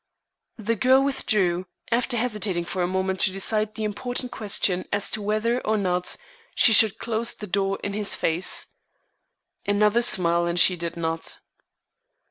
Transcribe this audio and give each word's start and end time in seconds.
The 0.57 0.75
girl 0.75 1.03
withdrew, 1.03 1.67
after 1.91 2.17
hesitating 2.17 2.65
for 2.65 2.81
a 2.81 2.87
moment 2.87 3.19
to 3.19 3.31
decide 3.31 3.75
the 3.75 3.83
important 3.83 4.31
question 4.31 4.87
as 4.91 5.11
to 5.11 5.21
whether 5.21 5.59
or 5.61 5.77
not 5.77 6.15
she 6.55 6.73
should 6.73 6.97
close 6.97 7.35
the 7.35 7.45
door 7.45 7.77
in 7.83 7.93
his 7.93 8.15
face. 8.15 8.65
Another 9.63 10.01
smile, 10.01 10.47
and 10.47 10.59
she 10.59 10.75
did 10.75 10.97
not. 10.97 11.37